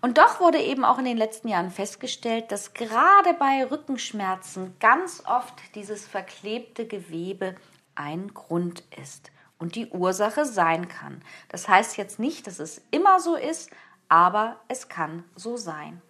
Und 0.00 0.18
doch 0.18 0.40
wurde 0.40 0.58
eben 0.58 0.84
auch 0.84 0.98
in 0.98 1.04
den 1.04 1.16
letzten 1.16 1.48
Jahren 1.48 1.70
festgestellt, 1.70 2.52
dass 2.52 2.74
gerade 2.74 3.34
bei 3.34 3.64
Rückenschmerzen 3.64 4.76
ganz 4.78 5.22
oft 5.26 5.54
dieses 5.74 6.06
verklebte 6.06 6.86
Gewebe 6.86 7.56
ein 7.94 8.32
Grund 8.32 8.84
ist 9.02 9.32
und 9.58 9.74
die 9.74 9.88
Ursache 9.88 10.44
sein 10.44 10.88
kann. 10.88 11.22
Das 11.48 11.68
heißt 11.68 11.96
jetzt 11.96 12.18
nicht, 12.18 12.46
dass 12.46 12.58
es 12.58 12.82
immer 12.90 13.20
so 13.20 13.34
ist, 13.34 13.70
aber 14.08 14.60
es 14.68 14.88
kann 14.88 15.24
so 15.34 15.56
sein. 15.56 16.00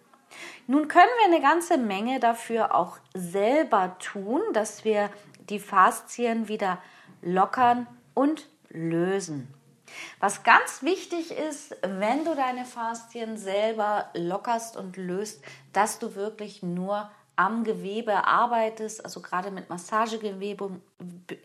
Nun 0.67 0.87
können 0.87 1.09
wir 1.19 1.33
eine 1.33 1.41
ganze 1.41 1.77
Menge 1.77 2.19
dafür 2.19 2.75
auch 2.75 2.97
selber 3.13 3.95
tun, 3.99 4.41
dass 4.53 4.83
wir 4.83 5.09
die 5.49 5.59
Faszien 5.59 6.47
wieder 6.47 6.79
lockern 7.21 7.87
und 8.13 8.47
lösen. 8.69 9.53
Was 10.19 10.43
ganz 10.43 10.83
wichtig 10.83 11.31
ist, 11.31 11.75
wenn 11.81 12.25
du 12.25 12.35
deine 12.35 12.65
Faszien 12.65 13.37
selber 13.37 14.09
lockerst 14.13 14.75
und 14.75 14.97
löst, 14.97 15.41
dass 15.73 15.99
du 15.99 16.15
wirklich 16.15 16.61
nur 16.61 17.09
am 17.37 17.63
Gewebe 17.63 18.25
arbeitest, 18.25 19.05
also 19.05 19.21
gerade 19.21 19.51
mit 19.51 19.69
Massagegewebe, 19.69 20.81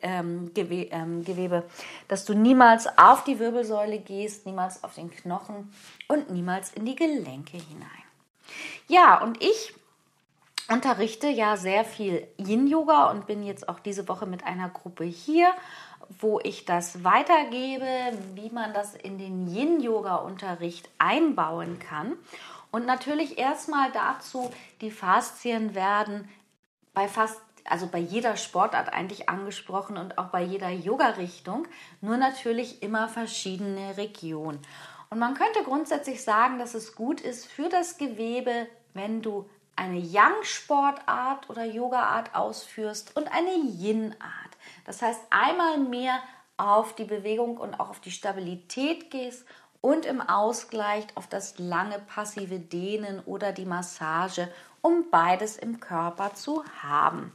ähm, 0.00 0.52
Gewe, 0.54 0.88
ähm, 0.90 1.22
Gewebe, 1.22 1.64
dass 2.08 2.24
du 2.24 2.34
niemals 2.34 2.86
auf 2.98 3.24
die 3.24 3.38
Wirbelsäule 3.38 3.98
gehst, 3.98 4.46
niemals 4.46 4.82
auf 4.82 4.94
den 4.94 5.10
Knochen 5.10 5.70
und 6.08 6.30
niemals 6.30 6.72
in 6.72 6.86
die 6.86 6.96
Gelenke 6.96 7.58
hinein. 7.58 8.01
Ja, 8.88 9.22
und 9.22 9.42
ich 9.42 9.74
unterrichte 10.68 11.28
ja 11.28 11.56
sehr 11.56 11.84
viel 11.84 12.26
Yin-Yoga 12.38 13.10
und 13.10 13.26
bin 13.26 13.42
jetzt 13.42 13.68
auch 13.68 13.80
diese 13.80 14.08
Woche 14.08 14.26
mit 14.26 14.44
einer 14.44 14.68
Gruppe 14.68 15.04
hier, 15.04 15.52
wo 16.20 16.40
ich 16.40 16.64
das 16.64 17.04
weitergebe, 17.04 17.86
wie 18.34 18.50
man 18.50 18.72
das 18.72 18.94
in 18.94 19.18
den 19.18 19.48
Yin-Yoga-Unterricht 19.48 20.88
einbauen 20.98 21.78
kann. 21.78 22.16
Und 22.70 22.86
natürlich 22.86 23.38
erstmal 23.38 23.92
dazu, 23.92 24.50
die 24.80 24.90
Faszien 24.90 25.74
werden 25.74 26.28
bei 26.94 27.08
fast 27.08 27.40
also 27.64 27.86
bei 27.86 27.98
jeder 27.98 28.36
Sportart 28.36 28.92
eigentlich 28.92 29.28
angesprochen 29.28 29.96
und 29.96 30.18
auch 30.18 30.26
bei 30.26 30.42
jeder 30.42 30.70
Yoga-Richtung, 30.70 31.66
nur 32.00 32.16
natürlich 32.16 32.82
immer 32.82 33.08
verschiedene 33.08 33.96
Regionen. 33.96 34.58
Und 35.12 35.18
man 35.18 35.34
könnte 35.34 35.62
grundsätzlich 35.62 36.24
sagen, 36.24 36.58
dass 36.58 36.72
es 36.72 36.94
gut 36.94 37.20
ist 37.20 37.44
für 37.44 37.68
das 37.68 37.98
Gewebe, 37.98 38.66
wenn 38.94 39.20
du 39.20 39.46
eine 39.76 39.98
Yang-Sportart 39.98 41.50
oder 41.50 41.66
Yoga-Art 41.66 42.34
ausführst 42.34 43.14
und 43.14 43.30
eine 43.30 43.52
Yin-Art. 43.52 44.56
Das 44.86 45.02
heißt, 45.02 45.20
einmal 45.28 45.76
mehr 45.76 46.18
auf 46.56 46.94
die 46.94 47.04
Bewegung 47.04 47.58
und 47.58 47.74
auch 47.74 47.90
auf 47.90 48.00
die 48.00 48.10
Stabilität 48.10 49.10
gehst 49.10 49.44
und 49.82 50.06
im 50.06 50.22
Ausgleich 50.22 51.04
auf 51.14 51.26
das 51.26 51.58
lange 51.58 51.98
passive 51.98 52.58
Dehnen 52.58 53.20
oder 53.26 53.52
die 53.52 53.66
Massage, 53.66 54.48
um 54.80 55.10
beides 55.10 55.58
im 55.58 55.78
Körper 55.78 56.32
zu 56.32 56.64
haben. 56.82 57.34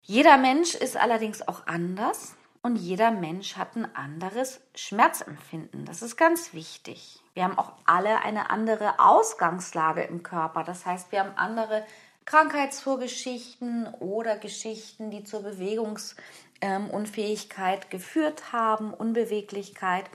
Jeder 0.00 0.38
Mensch 0.38 0.74
ist 0.74 0.96
allerdings 0.96 1.46
auch 1.46 1.66
anders 1.66 2.34
und 2.64 2.76
jeder 2.76 3.10
Mensch 3.10 3.56
hat 3.58 3.76
ein 3.76 3.94
anderes 3.94 4.62
Schmerzempfinden. 4.74 5.84
Das 5.84 6.00
ist 6.00 6.16
ganz 6.16 6.54
wichtig. 6.54 7.20
Wir 7.34 7.44
haben 7.44 7.58
auch 7.58 7.72
alle 7.84 8.22
eine 8.22 8.48
andere 8.48 9.00
Ausgangslage 9.00 10.04
im 10.04 10.22
Körper. 10.22 10.64
Das 10.64 10.86
heißt, 10.86 11.12
wir 11.12 11.20
haben 11.20 11.36
andere 11.36 11.84
Krankheitsvorgeschichten 12.24 13.92
oder 14.00 14.38
Geschichten, 14.38 15.10
die 15.10 15.24
zur 15.24 15.42
Bewegungsunfähigkeit 15.42 17.90
geführt 17.90 18.54
haben, 18.54 18.94
Unbeweglichkeit. 18.94 20.06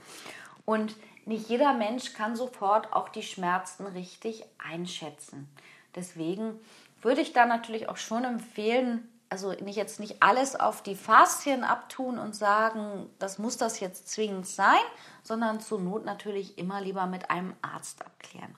Und 0.64 0.96
nicht 1.26 1.48
jeder 1.48 1.72
Mensch 1.72 2.14
kann 2.14 2.34
sofort 2.34 2.92
auch 2.92 3.10
die 3.10 3.22
Schmerzen 3.22 3.86
richtig 3.86 4.44
einschätzen. 4.58 5.48
Deswegen 5.94 6.58
würde 7.00 7.20
ich 7.20 7.32
da 7.32 7.46
natürlich 7.46 7.88
auch 7.88 7.96
schon 7.96 8.24
empfehlen, 8.24 9.08
also 9.30 9.52
nicht 9.52 9.76
jetzt 9.76 10.00
nicht 10.00 10.22
alles 10.22 10.58
auf 10.58 10.82
die 10.82 10.96
Faszien 10.96 11.62
abtun 11.62 12.18
und 12.18 12.34
sagen, 12.34 13.08
das 13.18 13.38
muss 13.38 13.56
das 13.56 13.78
jetzt 13.80 14.08
zwingend 14.08 14.46
sein, 14.46 14.80
sondern 15.22 15.60
zur 15.60 15.80
Not 15.80 16.04
natürlich 16.04 16.58
immer 16.58 16.80
lieber 16.80 17.06
mit 17.06 17.30
einem 17.30 17.54
Arzt 17.62 18.04
abklären. 18.04 18.54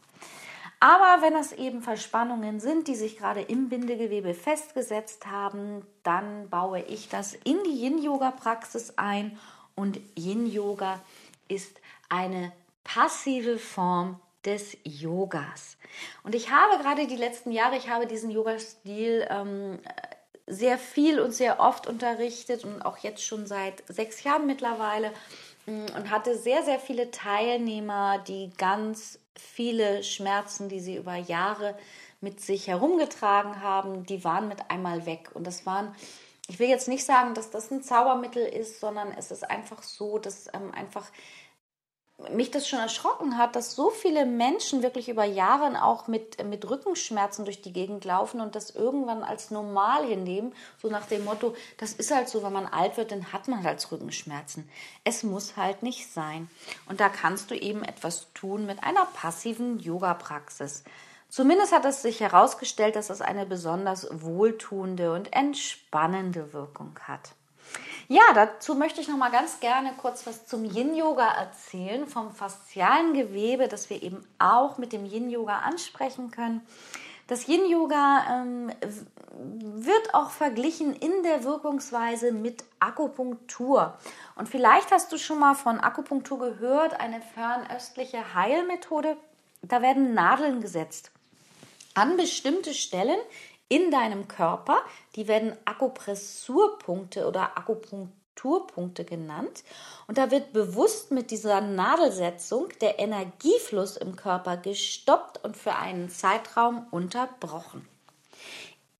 Aber 0.80 1.22
wenn 1.22 1.36
es 1.36 1.52
eben 1.52 1.80
Verspannungen 1.80 2.58
sind, 2.58 2.88
die 2.88 2.96
sich 2.96 3.16
gerade 3.16 3.42
im 3.42 3.68
Bindegewebe 3.68 4.34
festgesetzt 4.34 5.26
haben, 5.26 5.86
dann 6.02 6.48
baue 6.50 6.80
ich 6.80 7.08
das 7.08 7.34
in 7.34 7.62
die 7.64 7.84
Yin-Yoga-Praxis 7.84 8.94
ein. 8.96 9.38
Und 9.76 10.00
Yin-Yoga 10.18 10.98
ist 11.46 11.80
eine 12.08 12.50
passive 12.82 13.58
Form 13.58 14.18
des 14.44 14.76
Yogas. 14.82 15.76
Und 16.24 16.34
ich 16.34 16.50
habe 16.50 16.82
gerade 16.82 17.06
die 17.06 17.16
letzten 17.16 17.52
Jahre, 17.52 17.76
ich 17.76 17.88
habe 17.88 18.08
diesen 18.08 18.30
Yoga-Stil 18.32 19.28
ähm, 19.30 19.78
sehr 20.52 20.78
viel 20.78 21.20
und 21.20 21.32
sehr 21.32 21.60
oft 21.60 21.86
unterrichtet 21.86 22.64
und 22.64 22.82
auch 22.82 22.98
jetzt 22.98 23.24
schon 23.24 23.46
seit 23.46 23.82
sechs 23.88 24.22
Jahren 24.24 24.46
mittlerweile. 24.46 25.12
mm, 25.66 25.86
und 25.96 26.10
hatte 26.10 26.36
sehr, 26.36 26.62
sehr 26.64 26.78
viele 26.80 27.10
Teilnehmer, 27.10 28.18
die 28.18 28.50
ganz 28.58 29.18
viele 29.36 30.02
Schmerzen, 30.02 30.68
die 30.68 30.80
sie 30.80 30.96
über 30.96 31.16
Jahre 31.16 31.76
mit 32.20 32.40
sich 32.40 32.68
herumgetragen 32.68 33.60
haben, 33.62 34.06
die 34.06 34.24
waren 34.24 34.48
mit 34.48 34.70
einmal 34.70 35.06
weg. 35.06 35.30
Und 35.34 35.46
das 35.46 35.66
waren, 35.66 35.94
ich 36.48 36.58
will 36.58 36.68
jetzt 36.68 36.88
nicht 36.88 37.04
sagen, 37.04 37.34
dass 37.34 37.50
das 37.50 37.70
ein 37.70 37.82
Zaubermittel 37.82 38.44
ist, 38.44 38.80
sondern 38.80 39.12
es 39.12 39.30
ist 39.30 39.48
einfach 39.48 39.82
so, 39.82 40.18
dass 40.18 40.46
ähm, 40.54 40.72
einfach 40.72 41.06
mich 42.30 42.50
das 42.50 42.68
schon 42.68 42.78
erschrocken 42.78 43.38
hat, 43.38 43.56
dass 43.56 43.74
so 43.74 43.90
viele 43.90 44.26
Menschen 44.26 44.82
wirklich 44.82 45.08
über 45.08 45.24
Jahre 45.24 45.82
auch 45.82 46.06
mit, 46.06 46.44
mit 46.44 46.68
Rückenschmerzen 46.68 47.44
durch 47.44 47.62
die 47.62 47.72
Gegend 47.72 48.04
laufen 48.04 48.40
und 48.40 48.54
das 48.54 48.70
irgendwann 48.70 49.22
als 49.22 49.50
normal 49.50 50.04
hinnehmen, 50.06 50.54
so 50.80 50.88
nach 50.88 51.06
dem 51.06 51.24
Motto, 51.24 51.54
das 51.78 51.92
ist 51.92 52.14
halt 52.14 52.28
so, 52.28 52.42
wenn 52.42 52.52
man 52.52 52.66
alt 52.66 52.96
wird, 52.96 53.12
dann 53.12 53.32
hat 53.32 53.48
man 53.48 53.62
halt 53.62 53.90
Rückenschmerzen. 53.90 54.68
Es 55.04 55.22
muss 55.22 55.56
halt 55.56 55.82
nicht 55.82 56.12
sein. 56.12 56.48
Und 56.88 57.00
da 57.00 57.08
kannst 57.08 57.50
du 57.50 57.54
eben 57.54 57.82
etwas 57.82 58.32
tun 58.34 58.66
mit 58.66 58.82
einer 58.84 59.06
passiven 59.06 59.78
Yoga-Praxis. 59.78 60.84
Zumindest 61.28 61.72
hat 61.72 61.86
es 61.86 62.02
sich 62.02 62.20
herausgestellt, 62.20 62.94
dass 62.94 63.08
es 63.08 63.22
eine 63.22 63.46
besonders 63.46 64.06
wohltuende 64.10 65.12
und 65.12 65.32
entspannende 65.32 66.52
Wirkung 66.52 66.98
hat. 67.04 67.32
Ja, 68.12 68.34
dazu 68.34 68.74
möchte 68.74 69.00
ich 69.00 69.08
noch 69.08 69.16
mal 69.16 69.30
ganz 69.30 69.58
gerne 69.60 69.94
kurz 69.96 70.26
was 70.26 70.46
zum 70.46 70.66
Yin 70.66 70.94
Yoga 70.94 71.28
erzählen, 71.28 72.06
vom 72.06 72.30
faszialen 72.30 73.14
Gewebe, 73.14 73.68
das 73.68 73.88
wir 73.88 74.02
eben 74.02 74.22
auch 74.38 74.76
mit 74.76 74.92
dem 74.92 75.06
Yin 75.06 75.30
Yoga 75.30 75.60
ansprechen 75.60 76.30
können. 76.30 76.60
Das 77.26 77.48
Yin 77.48 77.66
Yoga 77.70 78.26
ähm, 78.30 78.70
wird 79.30 80.12
auch 80.14 80.28
verglichen 80.28 80.94
in 80.94 81.22
der 81.22 81.44
Wirkungsweise 81.44 82.32
mit 82.32 82.64
Akupunktur. 82.80 83.96
Und 84.36 84.46
vielleicht 84.46 84.90
hast 84.90 85.10
du 85.10 85.16
schon 85.16 85.38
mal 85.38 85.54
von 85.54 85.80
Akupunktur 85.80 86.38
gehört, 86.38 87.00
eine 87.00 87.22
fernöstliche 87.22 88.34
Heilmethode. 88.34 89.16
Da 89.62 89.80
werden 89.80 90.12
Nadeln 90.12 90.60
gesetzt 90.60 91.12
an 91.94 92.16
bestimmte 92.16 92.74
Stellen 92.74 93.18
in 93.72 93.90
deinem 93.90 94.28
Körper. 94.28 94.82
Die 95.16 95.28
werden 95.28 95.56
Akupressurpunkte 95.64 97.26
oder 97.26 97.56
Akupunkturpunkte 97.56 99.06
genannt. 99.06 99.64
Und 100.06 100.18
da 100.18 100.30
wird 100.30 100.52
bewusst 100.52 101.10
mit 101.10 101.30
dieser 101.30 101.62
Nadelsetzung 101.62 102.68
der 102.82 102.98
Energiefluss 102.98 103.96
im 103.96 104.14
Körper 104.14 104.58
gestoppt 104.58 105.42
und 105.42 105.56
für 105.56 105.74
einen 105.74 106.10
Zeitraum 106.10 106.86
unterbrochen. 106.90 107.88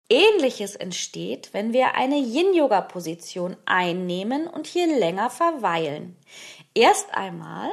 Ähnliches 0.09 0.75
entsteht, 0.75 1.53
wenn 1.53 1.71
wir 1.71 1.93
eine 1.93 2.17
Yin-Yoga-Position 2.17 3.55
einnehmen 3.65 4.47
und 4.47 4.65
hier 4.65 4.87
länger 4.87 5.29
verweilen. 5.29 6.17
Erst 6.73 7.13
einmal 7.13 7.71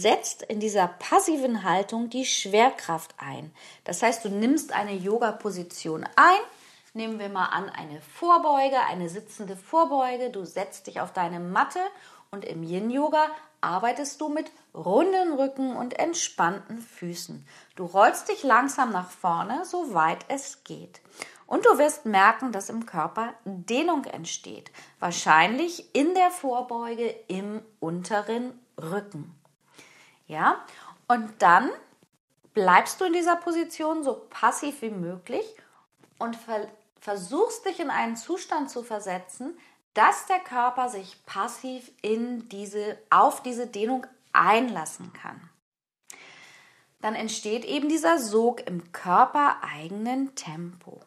setzt 0.00 0.42
in 0.42 0.60
dieser 0.60 0.88
passiven 0.88 1.64
Haltung 1.64 2.10
die 2.10 2.24
Schwerkraft 2.24 3.14
ein. 3.18 3.52
Das 3.84 4.02
heißt, 4.02 4.24
du 4.24 4.28
nimmst 4.28 4.72
eine 4.72 4.94
Yoga-Position 4.94 6.04
ein. 6.16 6.40
Nehmen 6.94 7.18
wir 7.18 7.28
mal 7.28 7.46
an, 7.46 7.68
eine 7.68 8.00
Vorbeuge, 8.00 8.80
eine 8.88 9.08
sitzende 9.08 9.56
Vorbeuge. 9.56 10.30
Du 10.30 10.44
setzt 10.44 10.86
dich 10.86 11.00
auf 11.00 11.12
deine 11.12 11.40
Matte 11.40 11.80
und 12.30 12.44
im 12.44 12.62
Yin-Yoga 12.62 13.28
arbeitest 13.60 14.20
du 14.20 14.28
mit 14.28 14.50
runden 14.74 15.34
Rücken 15.34 15.76
und 15.76 15.98
entspannten 15.98 16.78
Füßen. 16.78 17.46
Du 17.74 17.84
rollst 17.84 18.28
dich 18.28 18.42
langsam 18.42 18.92
nach 18.92 19.10
vorne, 19.10 19.64
soweit 19.64 20.24
es 20.28 20.64
geht. 20.64 21.00
Und 21.46 21.64
du 21.64 21.78
wirst 21.78 22.06
merken, 22.06 22.52
dass 22.52 22.70
im 22.70 22.86
Körper 22.86 23.34
Dehnung 23.44 24.04
entsteht. 24.04 24.70
Wahrscheinlich 24.98 25.94
in 25.94 26.14
der 26.14 26.30
Vorbeuge 26.30 27.14
im 27.28 27.62
unteren 27.78 28.58
Rücken. 28.80 29.34
Ja, 30.26 30.64
und 31.08 31.30
dann 31.40 31.70
bleibst 32.54 33.00
du 33.00 33.04
in 33.04 33.12
dieser 33.12 33.36
Position 33.36 34.02
so 34.02 34.26
passiv 34.30 34.82
wie 34.82 34.90
möglich 34.90 35.44
und 36.18 36.36
ver 36.36 36.68
versuchst 36.98 37.64
dich 37.64 37.78
in 37.78 37.90
einen 37.90 38.16
Zustand 38.16 38.68
zu 38.68 38.82
versetzen, 38.82 39.56
dass 39.94 40.26
der 40.26 40.40
Körper 40.40 40.88
sich 40.88 41.24
passiv 41.24 41.92
in 42.02 42.48
diese, 42.48 42.98
auf 43.10 43.42
diese 43.44 43.68
Dehnung 43.68 44.06
einlassen 44.32 45.12
kann. 45.12 45.40
Dann 47.00 47.14
entsteht 47.14 47.64
eben 47.64 47.88
dieser 47.88 48.18
Sog 48.18 48.66
im 48.66 48.92
körpereigenen 48.92 50.34
Tempo. 50.34 51.00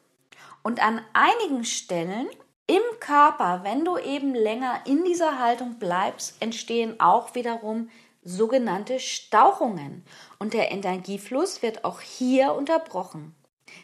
Und 0.63 0.81
an 0.81 1.01
einigen 1.11 1.65
Stellen 1.65 2.29
im 2.67 2.81
Körper, 2.99 3.61
wenn 3.63 3.83
du 3.83 3.97
eben 3.97 4.33
länger 4.33 4.81
in 4.85 5.03
dieser 5.03 5.39
Haltung 5.39 5.79
bleibst, 5.79 6.41
entstehen 6.41 6.99
auch 6.99 7.35
wiederum 7.35 7.89
sogenannte 8.23 8.99
Stauchungen 8.99 10.05
und 10.39 10.53
der 10.53 10.71
Energiefluss 10.71 11.61
wird 11.61 11.85
auch 11.85 12.01
hier 12.01 12.53
unterbrochen. 12.53 13.35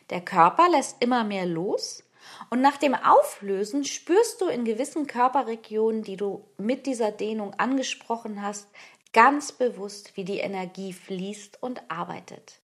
Der 0.09 0.21
Körper 0.21 0.69
lässt 0.69 1.01
immer 1.01 1.23
mehr 1.23 1.45
los 1.45 2.03
und 2.49 2.61
nach 2.61 2.77
dem 2.77 2.95
Auflösen 2.95 3.83
spürst 3.83 4.41
du 4.41 4.47
in 4.47 4.65
gewissen 4.65 5.07
Körperregionen, 5.07 6.03
die 6.03 6.17
du 6.17 6.45
mit 6.57 6.85
dieser 6.85 7.11
Dehnung 7.11 7.53
angesprochen 7.55 8.41
hast, 8.41 8.67
ganz 9.13 9.51
bewusst, 9.51 10.17
wie 10.17 10.25
die 10.25 10.39
Energie 10.39 10.91
fließt 10.93 11.61
und 11.61 11.81
arbeitet. 11.89 12.59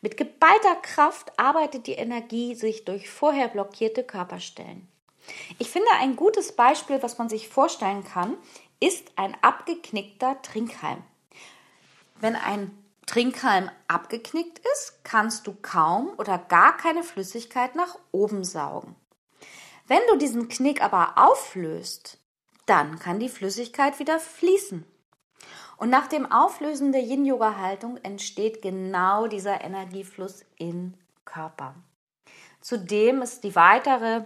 Mit 0.00 0.16
geballter 0.16 0.76
Kraft 0.82 1.38
arbeitet 1.38 1.86
die 1.86 1.94
Energie 1.94 2.54
sich 2.54 2.84
durch 2.84 3.08
vorher 3.08 3.48
blockierte 3.48 4.04
Körperstellen. 4.04 4.88
Ich 5.58 5.70
finde 5.70 5.88
ein 5.98 6.14
gutes 6.14 6.52
Beispiel, 6.52 7.02
was 7.02 7.18
man 7.18 7.28
sich 7.28 7.48
vorstellen 7.48 8.04
kann, 8.04 8.36
ist 8.80 9.12
ein 9.16 9.36
abgeknickter 9.42 10.40
Trinkhalm. 10.42 11.02
Wenn 12.20 12.36
ein 12.36 12.70
Trinkhalm 13.06 13.70
abgeknickt 13.88 14.58
ist, 14.58 15.04
kannst 15.04 15.46
du 15.46 15.54
kaum 15.62 16.10
oder 16.18 16.38
gar 16.38 16.76
keine 16.76 17.02
Flüssigkeit 17.02 17.76
nach 17.76 17.98
oben 18.10 18.44
saugen. 18.44 18.96
Wenn 19.86 20.00
du 20.08 20.16
diesen 20.16 20.48
Knick 20.48 20.82
aber 20.82 21.12
auflöst, 21.16 22.18
dann 22.66 22.98
kann 22.98 23.20
die 23.20 23.28
Flüssigkeit 23.28 24.00
wieder 24.00 24.18
fließen. 24.18 24.84
Und 25.76 25.90
nach 25.90 26.08
dem 26.08 26.30
Auflösen 26.30 26.90
der 26.90 27.02
Yin-Yoga-Haltung 27.02 27.98
entsteht 27.98 28.62
genau 28.62 29.28
dieser 29.28 29.62
Energiefluss 29.62 30.44
im 30.56 30.94
Körper. 31.24 31.74
Zudem 32.60 33.22
ist 33.22 33.44
die 33.44 33.54
weitere 33.54 34.24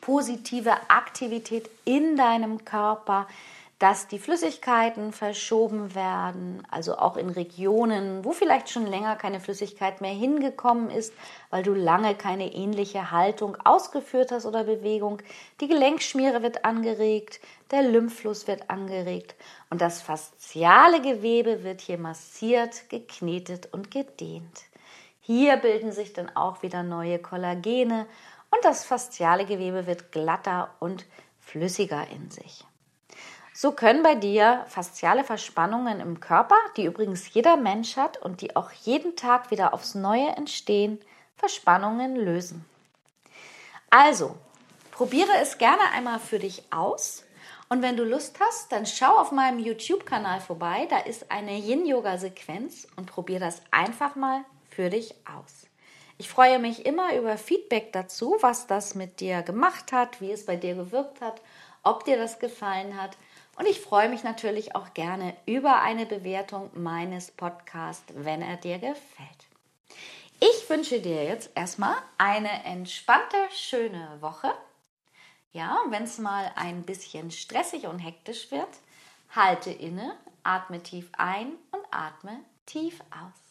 positive 0.00 0.72
Aktivität 0.88 1.70
in 1.84 2.16
deinem 2.16 2.64
Körper, 2.64 3.26
dass 3.80 4.08
die 4.08 4.18
Flüssigkeiten 4.18 5.10
verschoben 5.10 5.94
werden, 5.94 6.62
also 6.70 6.98
auch 6.98 7.16
in 7.16 7.30
Regionen, 7.30 8.26
wo 8.26 8.32
vielleicht 8.32 8.68
schon 8.68 8.86
länger 8.86 9.16
keine 9.16 9.40
Flüssigkeit 9.40 10.02
mehr 10.02 10.12
hingekommen 10.12 10.90
ist, 10.90 11.14
weil 11.48 11.62
du 11.62 11.72
lange 11.72 12.14
keine 12.14 12.52
ähnliche 12.52 13.10
Haltung 13.10 13.56
ausgeführt 13.64 14.32
hast 14.32 14.44
oder 14.44 14.64
Bewegung. 14.64 15.22
Die 15.62 15.66
Gelenkschmiere 15.66 16.42
wird 16.42 16.66
angeregt, 16.66 17.40
der 17.70 17.82
Lymphfluss 17.82 18.46
wird 18.46 18.68
angeregt 18.68 19.34
und 19.70 19.80
das 19.80 20.02
fasziale 20.02 21.00
Gewebe 21.00 21.64
wird 21.64 21.80
hier 21.80 21.98
massiert, 21.98 22.90
geknetet 22.90 23.72
und 23.72 23.90
gedehnt. 23.90 24.64
Hier 25.22 25.56
bilden 25.56 25.92
sich 25.92 26.12
dann 26.12 26.34
auch 26.36 26.62
wieder 26.62 26.82
neue 26.82 27.18
Kollagene 27.18 28.06
und 28.50 28.64
das 28.64 28.84
fasziale 28.84 29.46
Gewebe 29.46 29.86
wird 29.86 30.12
glatter 30.12 30.74
und 30.78 31.06
flüssiger 31.38 32.06
in 32.08 32.30
sich. 32.30 32.64
So 33.54 33.72
können 33.72 34.02
bei 34.02 34.14
dir 34.14 34.64
fasziale 34.68 35.22
Verspannungen 35.22 36.00
im 36.00 36.20
Körper, 36.20 36.56
die 36.76 36.84
übrigens 36.84 37.32
jeder 37.34 37.56
Mensch 37.56 37.96
hat 37.96 38.16
und 38.16 38.40
die 38.40 38.56
auch 38.56 38.72
jeden 38.72 39.16
Tag 39.16 39.50
wieder 39.50 39.74
aufs 39.74 39.94
Neue 39.94 40.28
entstehen, 40.28 40.98
Verspannungen 41.36 42.16
lösen. 42.16 42.64
Also, 43.90 44.36
probiere 44.92 45.32
es 45.42 45.58
gerne 45.58 45.82
einmal 45.92 46.20
für 46.20 46.38
dich 46.38 46.62
aus. 46.72 47.24
Und 47.68 47.82
wenn 47.82 47.96
du 47.96 48.04
Lust 48.04 48.38
hast, 48.40 48.72
dann 48.72 48.86
schau 48.86 49.16
auf 49.16 49.30
meinem 49.30 49.58
YouTube-Kanal 49.58 50.40
vorbei. 50.40 50.86
Da 50.88 50.98
ist 50.98 51.30
eine 51.30 51.58
Yin-Yoga-Sequenz 51.58 52.88
und 52.96 53.06
probiere 53.06 53.40
das 53.40 53.62
einfach 53.70 54.16
mal 54.16 54.44
für 54.70 54.90
dich 54.90 55.14
aus. 55.26 55.66
Ich 56.20 56.28
freue 56.28 56.58
mich 56.58 56.84
immer 56.84 57.16
über 57.16 57.38
Feedback 57.38 57.94
dazu, 57.94 58.36
was 58.40 58.66
das 58.66 58.94
mit 58.94 59.20
dir 59.20 59.40
gemacht 59.40 59.90
hat, 59.90 60.20
wie 60.20 60.30
es 60.30 60.44
bei 60.44 60.54
dir 60.54 60.74
gewirkt 60.74 61.22
hat, 61.22 61.40
ob 61.82 62.04
dir 62.04 62.18
das 62.18 62.38
gefallen 62.38 63.00
hat. 63.00 63.16
Und 63.56 63.66
ich 63.66 63.80
freue 63.80 64.10
mich 64.10 64.22
natürlich 64.22 64.74
auch 64.74 64.92
gerne 64.92 65.34
über 65.46 65.80
eine 65.80 66.04
Bewertung 66.04 66.68
meines 66.74 67.30
Podcasts, 67.30 68.12
wenn 68.14 68.42
er 68.42 68.58
dir 68.58 68.78
gefällt. 68.78 69.46
Ich 70.40 70.68
wünsche 70.68 71.00
dir 71.00 71.24
jetzt 71.24 71.52
erstmal 71.54 71.96
eine 72.18 72.64
entspannte, 72.64 73.38
schöne 73.54 74.18
Woche. 74.20 74.52
Ja, 75.54 75.78
wenn 75.88 76.02
es 76.02 76.18
mal 76.18 76.52
ein 76.54 76.82
bisschen 76.82 77.30
stressig 77.30 77.86
und 77.86 77.98
hektisch 77.98 78.50
wird, 78.50 78.68
halte 79.34 79.70
inne, 79.70 80.18
atme 80.42 80.82
tief 80.82 81.08
ein 81.16 81.52
und 81.70 81.82
atme 81.90 82.40
tief 82.66 83.00
aus. 83.10 83.49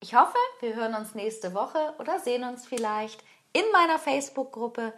Ich 0.00 0.14
hoffe, 0.14 0.36
wir 0.60 0.74
hören 0.74 0.94
uns 0.94 1.14
nächste 1.14 1.54
Woche 1.54 1.94
oder 1.98 2.20
sehen 2.20 2.44
uns 2.44 2.66
vielleicht 2.66 3.24
in 3.52 3.64
meiner 3.72 3.98
Facebook-Gruppe 3.98 4.92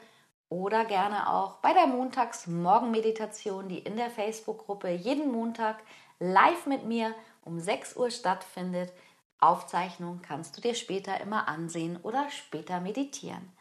oder 0.49 0.85
gerne 0.85 1.31
auch 1.31 1.57
bei 1.57 1.73
der 1.73 1.87
Montagsmorgenmeditation, 1.87 3.69
die 3.69 3.79
in 3.79 3.97
der 3.97 4.11
Facebook-Gruppe 4.11 4.91
jeden 4.91 5.31
Montag 5.31 5.77
live 6.19 6.67
mit 6.67 6.85
mir 6.85 7.15
um 7.45 7.61
6 7.61 7.97
Uhr 7.97 8.11
stattfindet. 8.11 8.93
Aufzeichnung 9.39 10.21
kannst 10.21 10.57
du 10.57 10.61
dir 10.61 10.75
später 10.75 11.21
immer 11.21 11.47
ansehen 11.47 11.99
oder 12.03 12.29
später 12.31 12.81
meditieren. 12.81 13.53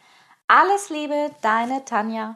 Alles 0.47 0.89
Liebe, 0.89 1.31
deine 1.41 1.85
Tanja. 1.85 2.35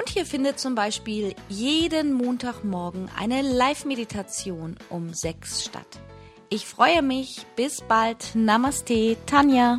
und 0.00 0.08
hier 0.08 0.24
findet 0.24 0.58
zum 0.58 0.74
Beispiel 0.74 1.34
jeden 1.50 2.14
Montagmorgen 2.14 3.10
eine 3.18 3.42
Live-Meditation 3.42 4.76
um 4.88 5.12
sechs 5.12 5.64
statt. 5.64 6.00
Ich 6.48 6.64
freue 6.64 7.02
mich. 7.02 7.44
Bis 7.54 7.82
bald. 7.82 8.34
Namaste, 8.34 9.18
Tanja. 9.26 9.78